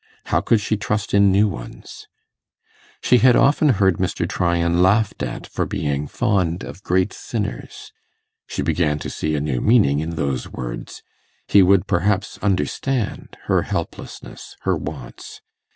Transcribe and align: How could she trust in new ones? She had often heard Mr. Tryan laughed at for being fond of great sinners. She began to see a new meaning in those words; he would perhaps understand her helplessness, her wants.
How 0.33 0.41
could 0.41 0.59
she 0.61 0.77
trust 0.77 1.13
in 1.13 1.31
new 1.31 1.47
ones? 1.47 2.07
She 3.03 3.19
had 3.19 3.35
often 3.35 3.69
heard 3.69 3.97
Mr. 3.97 4.27
Tryan 4.27 4.81
laughed 4.81 5.21
at 5.21 5.45
for 5.45 5.67
being 5.67 6.07
fond 6.07 6.63
of 6.63 6.81
great 6.81 7.13
sinners. 7.13 7.91
She 8.47 8.63
began 8.63 8.97
to 8.97 9.11
see 9.11 9.35
a 9.35 9.39
new 9.39 9.61
meaning 9.61 9.99
in 9.99 10.15
those 10.15 10.49
words; 10.49 11.03
he 11.47 11.61
would 11.61 11.85
perhaps 11.85 12.39
understand 12.41 13.37
her 13.43 13.61
helplessness, 13.61 14.55
her 14.61 14.75
wants. 14.75 15.41